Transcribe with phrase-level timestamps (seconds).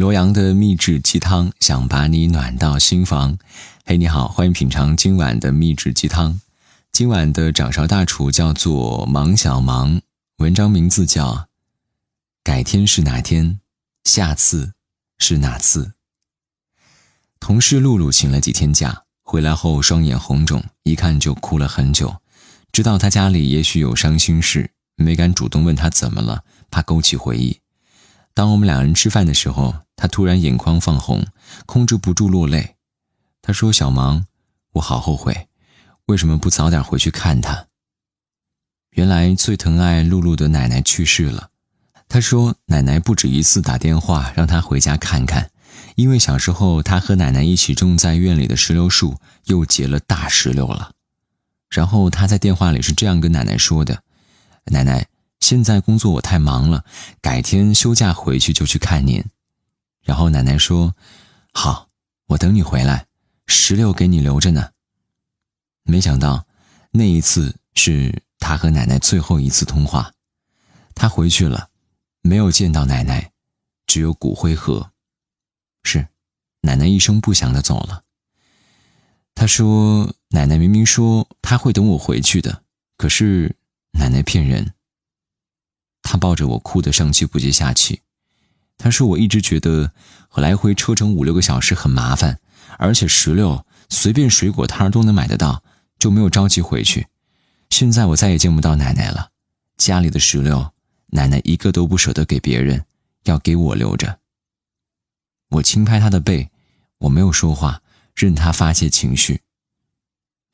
[0.00, 3.36] 罗阳的秘制鸡汤，想把你暖到心房。
[3.84, 6.40] 嘿，你好，欢迎品尝今晚的秘制鸡汤。
[6.90, 10.00] 今晚的掌勺大厨叫做芒小芒，
[10.38, 11.34] 文章名字叫
[12.42, 13.60] 《改天是哪天，
[14.04, 14.72] 下次
[15.18, 15.84] 是哪次》。
[17.38, 22.16] 同事露露请了几天假，回来后双眼红肿，一看就哭了很久。
[22.72, 27.60] 知道她家里也许有伤心事，没敢主动问她怎么了，怕勾起回忆。
[28.32, 31.26] 当我们两人吃饭的时候，他突然眼眶放红，
[31.66, 32.76] 控制不住落泪。
[33.42, 34.24] 他说：“小芒，
[34.72, 35.48] 我好后悔，
[36.06, 37.66] 为什么不早点回去看他？”
[38.96, 41.50] 原来最疼爱露露的奶奶去世了。
[42.08, 45.50] 他说：“奶奶不止一次打电话让他回家看看，
[45.96, 50.92] 因为小时候他和奶奶一起种在院里的石榴树又结了大石榴了。”
[51.68, 54.02] 然后他在电话里是这样跟奶奶说的
[54.72, 55.06] ：“奶奶。”
[55.40, 56.84] 现在工作我太忙了，
[57.22, 59.24] 改天休假回去就去看您。
[60.10, 60.96] 然后奶奶说
[61.54, 61.88] ：“好，
[62.26, 63.06] 我等你回来，
[63.46, 64.72] 石榴给你留着呢。”
[65.86, 66.48] 没想到，
[66.90, 70.12] 那一次是他和奶奶最后一次通话。
[70.96, 71.70] 他回去了，
[72.22, 73.30] 没有见到奶奶，
[73.86, 74.90] 只有骨灰盒。
[75.84, 76.08] 是，
[76.62, 78.02] 奶奶一声不响的走了。
[79.36, 82.64] 他说：“奶奶明明说他会等我回去的，
[82.96, 83.54] 可是
[83.92, 84.74] 奶奶骗人。”
[86.02, 88.02] 他抱着我哭得上气不接下气。
[88.82, 89.92] 他说：“我一直觉得
[90.34, 92.40] 来回车程五六个小时很麻烦，
[92.78, 95.62] 而且石榴随便水果摊都能买得到，
[95.98, 97.06] 就没有着急回去。
[97.68, 99.28] 现在我再也见不到奶奶了，
[99.76, 100.72] 家里的石榴，
[101.08, 102.86] 奶奶一个都不舍得给别人，
[103.24, 104.18] 要给我留着。”
[105.50, 106.50] 我轻拍他的背，
[107.00, 107.82] 我没有说话，
[108.14, 109.42] 任他发泄情绪。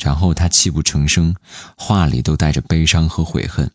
[0.02, 1.34] 然后他泣不成声，
[1.76, 3.70] 话里都带着悲伤和悔恨。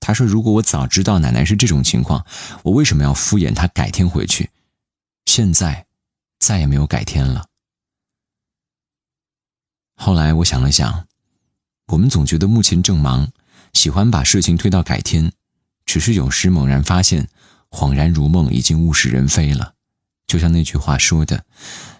[0.00, 2.24] 他说：“如果我早知道奶奶是这种情况，
[2.62, 4.50] 我为什么要敷衍她改天回去？
[5.26, 5.86] 现在，
[6.38, 7.46] 再也没有改天了。”
[9.94, 11.06] 后来我想了想，
[11.88, 13.30] 我们总觉得目前正忙，
[13.74, 15.30] 喜欢把事情推到改天，
[15.84, 17.28] 只是有时猛然发现，
[17.70, 19.74] 恍然如梦，已经物是人非了。
[20.26, 21.44] 就像那句话说的：“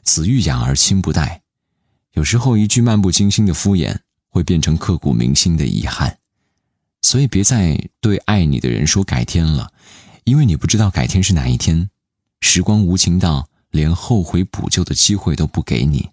[0.02, 1.42] 子欲养而亲不待。”
[2.14, 3.98] 有时候一句漫不经心的敷衍，
[4.30, 6.19] 会变成刻骨铭心的遗憾。
[7.02, 9.72] 所以，别再对爱你的人说改天了，
[10.24, 11.90] 因为你不知道改天是哪一天。
[12.40, 16.10] 时光无情到连后悔补救的机会都不给你。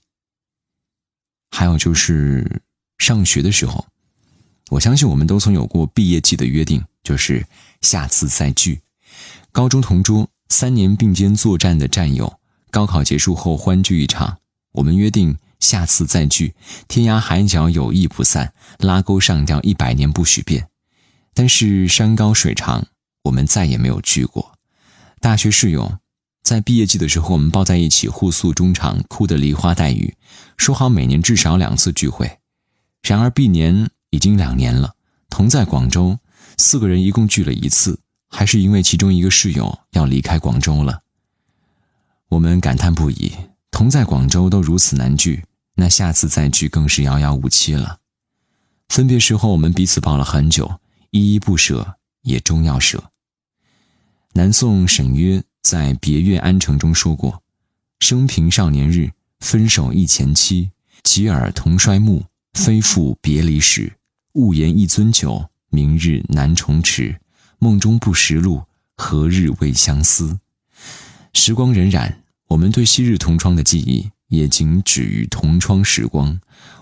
[1.51, 2.61] 还有就是
[2.97, 3.85] 上学的时候，
[4.69, 7.45] 我相信我们都曾有过毕业季的约定，就是
[7.81, 8.81] 下次再聚。
[9.51, 12.39] 高中同桌，三年并肩作战的战友，
[12.71, 14.37] 高考结束后欢聚一场。
[14.73, 16.53] 我们约定下次再聚，
[16.87, 20.67] 天涯海角友谊不散，拉钩上吊一百年不许变。
[21.37, 22.87] 但是山高水长，
[23.25, 24.53] 我们再也没有聚过。
[25.19, 25.99] 大学室友，
[26.41, 30.15] 在毕业季的时候，我们抱在一起互诉衷肠，哭得梨花带雨，
[30.57, 32.39] 说好每年至少两次聚会。
[33.03, 34.95] 然而毕年已经两年了，
[35.29, 36.17] 同在广州，
[36.57, 37.99] 四个人一共聚了一次，
[38.31, 41.03] 还是因为其中一个室友要离开广州了。
[42.29, 43.31] 我们感叹不已，
[43.69, 47.99] 同在广州都如此难聚，那下次再聚更是遥遥无期了。
[48.89, 50.79] 分别时候，我们彼此抱了很久。
[51.11, 53.03] 依依不舍，也终要舍。
[54.33, 57.41] 南宋沈约在《别月安城》中说过
[57.99, 60.69] ：“生平少年日，分手一前妻；
[61.03, 62.23] 及尔同衰暮，
[62.53, 63.91] 非复别离时。
[64.33, 67.19] 勿言一樽酒，明日难重迟。
[67.59, 68.63] 梦中不识路，
[68.95, 70.39] 何日未相思？”
[71.33, 72.13] 时光荏苒，
[72.47, 76.39] 我们对昔日同窗的记忆也仅止于同窗时光。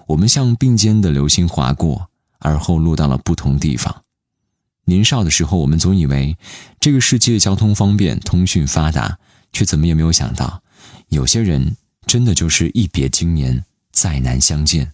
[0.07, 2.09] 我们像并肩的流星划过，
[2.39, 4.04] 而后落到了不同地方。
[4.85, 6.37] 年少的时候，我们总以为
[6.79, 9.19] 这个世界交通方便、通讯发达，
[9.51, 10.61] 却怎么也没有想到，
[11.09, 11.75] 有些人
[12.05, 14.93] 真的就是一别经年，再难相见。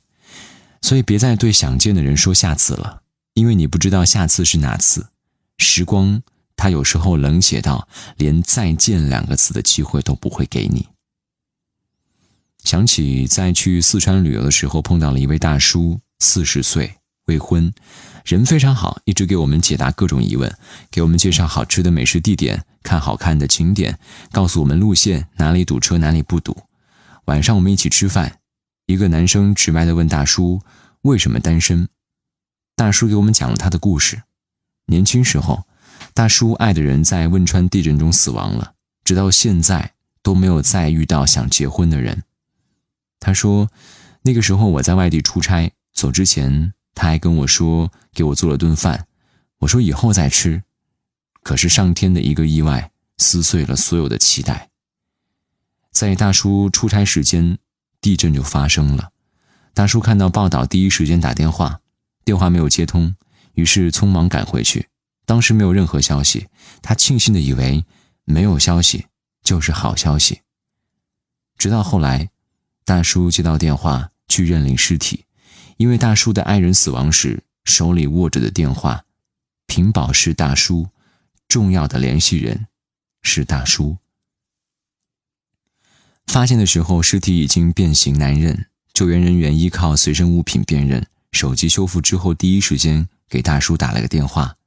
[0.82, 3.02] 所以，别再对想见的人说下次了，
[3.34, 5.10] 因为你不知道下次是哪次。
[5.58, 6.24] 时光，
[6.56, 7.88] 它有时候冷血到
[8.18, 10.88] 连再见两个字的机会都不会给你。
[12.64, 16.96] 想起在去四川旅游的时候，碰到了一位大叔，四十岁，
[17.26, 17.74] 未婚。
[18.24, 20.56] 人非常好，一直给我们解答各种疑问，
[20.92, 23.98] 给我们介绍好吃的美食地点，看好看的景点，
[24.32, 26.56] 告诉我们路线哪里堵车哪里不堵。
[27.26, 28.40] 晚上我们一起吃饭，
[28.86, 30.62] 一个男生直白地问大叔
[31.02, 31.88] 为什么单身。
[32.76, 34.22] 大叔给我们讲了他的故事。
[34.86, 35.66] 年轻时候，
[36.14, 42.24] 大叔爱的人在汶川地震中死亡了，直到现在都没有再遇到想结婚的人。
[43.20, 43.70] 他说，
[44.24, 46.74] 那个时候我在外地出差，走之前。
[46.94, 49.08] 他还跟我说，给我做了顿饭。
[49.60, 50.64] 我说以后再吃。
[51.44, 54.70] 可是上天的一个意外，撕碎了所有的期待。
[55.92, 57.58] 在大叔出差时间，
[58.00, 59.12] 地震就发生了。
[59.74, 61.82] 大叔看到报道，第一时间打电话，
[62.24, 63.16] 电话没有接通，
[63.54, 64.88] 于是匆忙赶回去。
[65.26, 66.48] 当时没有任何消息，
[66.82, 67.86] 他庆幸的以为
[68.26, 69.06] 没有消息
[69.44, 70.42] 就是好消息。
[71.58, 72.30] 直到后来，
[72.86, 75.26] 大叔接到电话去认领尸体，
[75.82, 79.04] 因为大叔的爱人死亡时手里握着的电话，
[79.66, 80.90] 屏保是大叔，
[81.48, 82.68] 重要的联系人
[83.24, 83.98] 是大叔。
[86.28, 88.68] 发现的时候，尸体已经变形难认。
[88.94, 94.58] 救援人员依靠随身物品辨认、手机修复之后，第一时间给大叔打了个电话。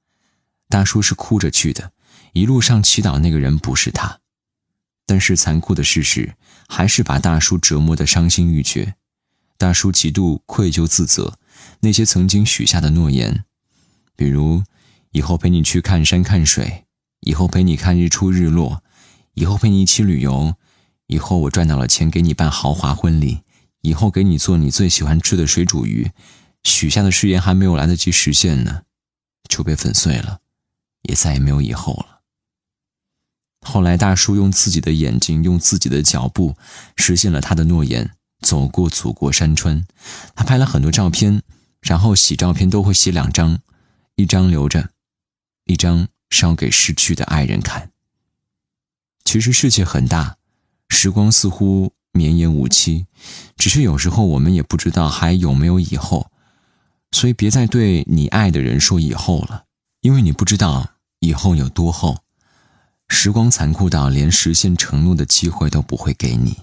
[0.69, 1.93] 大叔是哭着去的，
[2.33, 4.19] 一路上祈祷那个人不是他。
[5.07, 6.35] 但是残酷的事实
[6.67, 8.97] 还是把大叔折磨得伤心欲绝。
[9.57, 11.39] 大叔极度愧疚自责，
[11.81, 13.45] 那些曾经许下的诺言，
[14.17, 14.63] 比如
[15.13, 16.85] 以后陪你去看山看水，
[17.21, 18.83] 以后陪你看日出日落，
[19.35, 20.55] 以后陪你一起旅游。
[21.07, 23.43] 以后我赚到了钱，给你办豪华婚礼；
[23.83, 26.11] 以后给你做你最喜欢吃的水煮鱼。
[26.63, 28.85] 许下的誓言还没有来得及实现呢，
[29.47, 30.41] 就被粉碎了，
[31.03, 32.23] 也再也没有以后了。
[33.61, 36.57] 后来，大叔用自己的眼睛，用自己的脚步，
[36.97, 39.85] 实现了他的诺言，走过祖国山川。
[40.35, 41.43] 他拍了很多照片，
[41.81, 43.59] 然后洗照片都会洗两张，
[44.17, 44.91] 一张留着，
[45.65, 47.91] 一张烧给逝去的爱人看。
[49.25, 50.37] 其实世界很大。
[50.91, 53.07] 时光似乎绵延无期，
[53.57, 56.31] 只是有时候我们也不知道还有没有以后，
[57.11, 59.65] 所以别再对你爱的人说以后了，
[60.03, 62.19] 因为你不知道以后有多厚。
[63.09, 66.59] 时光残酷到连实现承诺的机会都不会给你。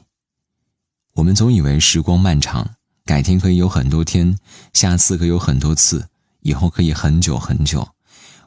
[1.13, 2.69] 我们总以为时光漫长，
[3.05, 4.37] 改天可以有很多天，
[4.73, 6.07] 下次可以有很多次，
[6.41, 7.87] 以后可以很久很久。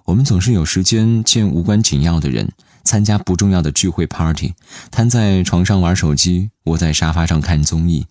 [0.05, 2.53] 我们总是有时间见无关紧要的人。
[2.87, 4.53] 参加不重要的聚会 party，
[4.91, 8.07] 瘫在床上玩手机，窝在沙发上看综艺，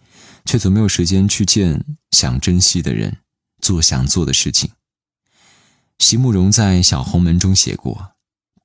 [0.46, 3.18] 却总没有时间去见想珍惜的人，
[3.62, 4.72] 做想做的事情。
[6.00, 8.14] 席慕容在《小红门》中写过：“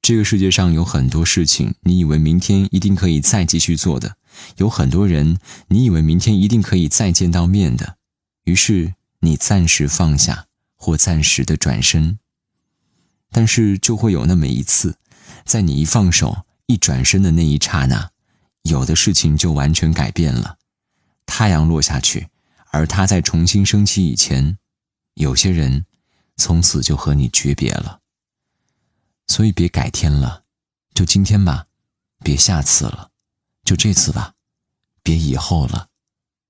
[0.01, 4.09] 这个世界上有很多事情，你以为明天一定可以再继续做的；
[4.57, 5.39] 有很多人，
[5.69, 7.97] 你以为明天一定可以再见到面的。
[8.45, 10.47] 于是你暂时放下，
[10.77, 12.19] 或暂时的转身，
[13.31, 14.97] 但是就会有那么一次。”
[15.45, 18.11] 在你一放手、一转身的那一刹那，
[18.65, 20.59] 有的事情就完全改变了。
[21.25, 22.29] 太阳落下去，
[22.71, 24.59] 而它在重新升起以前，
[25.15, 25.87] 有些人
[26.37, 28.01] 从此就和你诀别了。
[29.27, 30.45] 所以别改天了，
[30.93, 31.65] 就今天吧；
[32.23, 33.11] 别下次了，
[33.69, 34.33] 就这次吧；
[35.03, 35.91] 别以后了，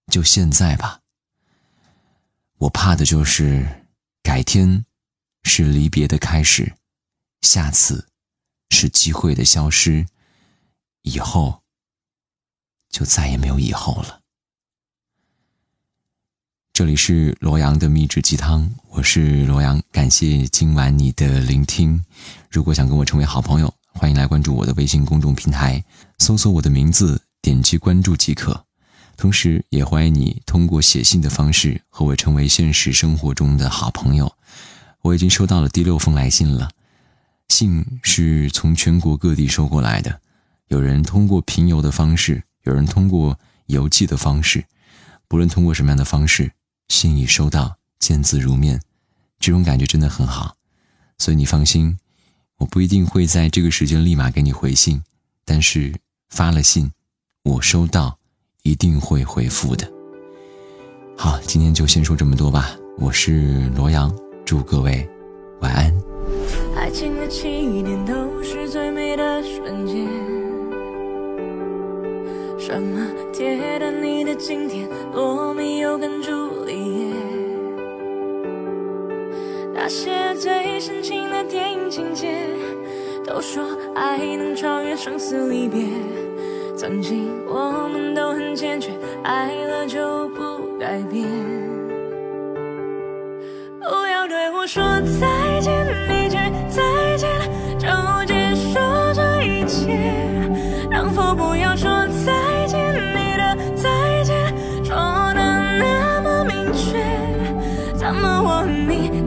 [0.07, 1.01] 就现在吧。
[2.59, 3.89] 我怕的就是
[4.23, 4.87] 改天
[5.43, 6.77] 是离别的开始，
[7.41, 8.07] 下次。
[8.71, 10.07] 是机会的消失，
[11.03, 11.63] 以后
[12.91, 14.21] 就再也没有以后了。
[16.75, 22.05] 这里是罗阳的秘制鸡汤，我是罗阳，感谢今晚你的聆听。
[22.51, 25.85] 如果想跟我成为好朋友，欢迎来关注我的微信公众平台，
[26.19, 28.65] 搜索我的名字，点击关注即可。
[29.17, 34.33] 同时，也欢迎你通过写信的方式和我成为现实生活中的好朋友。
[35.03, 36.71] 我已经收到了第六封来信了。
[37.49, 40.21] 信是从全国各地收过来的，
[40.69, 43.37] 有人通过平邮的方式，有人通过
[43.67, 44.65] 邮寄的方式，
[45.27, 46.53] 不论通过什么样的方式，
[46.87, 48.81] 信已收到，见字如面，
[49.41, 50.55] 这种感觉真的很好。
[51.19, 51.99] 所以你放心，
[52.59, 55.01] 我不一定会在这个时间立马给你回信，
[55.45, 55.95] 但是
[56.29, 56.91] 发了信，
[57.45, 58.19] 我收到，
[58.65, 59.89] 一定会回复的。
[61.17, 62.77] 好，今天就先说这么多吧。
[62.99, 64.13] 我是罗阳，
[64.45, 65.09] 祝各位
[65.61, 65.97] 晚安。
[66.77, 70.05] 爱情的起点都是最美的瞬间。
[72.59, 76.68] 什么铁达尼的经典，罗密欧跟朱丽
[79.89, 82.45] 那些最深情的电影情节，
[83.27, 83.65] 都说
[83.95, 85.83] 爱能超越生死离别。
[86.77, 88.91] 曾经我们都很坚决，
[89.25, 91.25] 爱了就不改变。
[93.81, 94.83] 不要对我说
[95.19, 95.73] 再见，
[96.11, 96.37] 一句。
[96.69, 97.31] 再见，
[97.79, 97.89] 就
[98.27, 98.79] 结束
[99.15, 99.97] 这一切。
[100.91, 101.89] 能否不要说
[102.27, 102.79] 再见？
[102.93, 104.55] 你的再见
[104.85, 104.95] 说
[105.33, 107.03] 的那么明确，
[107.95, 109.27] 怎么我和你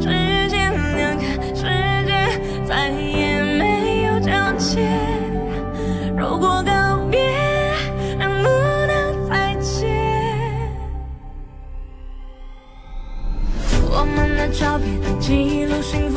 [15.22, 16.11] 记录幸福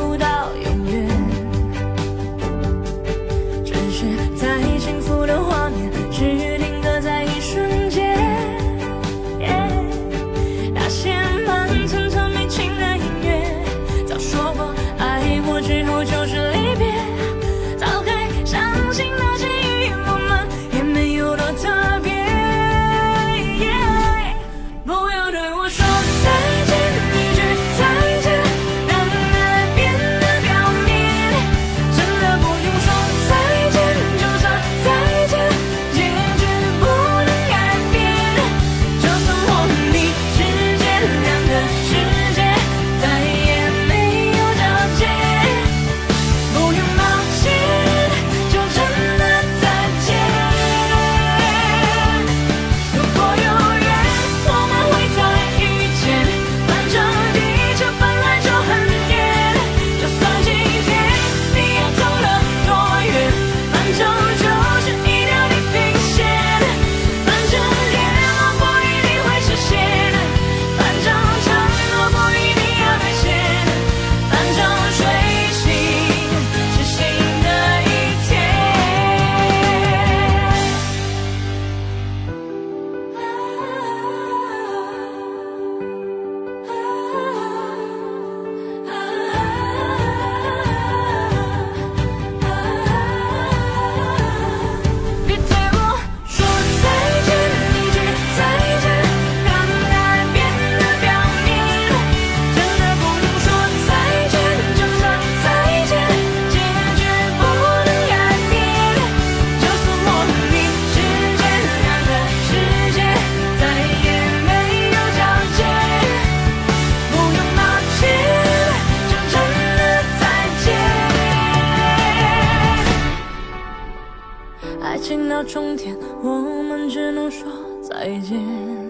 [125.55, 127.47] 终点我们只能说
[127.81, 128.84] 再见。